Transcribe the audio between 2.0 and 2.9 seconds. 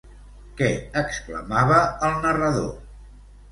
el narrador?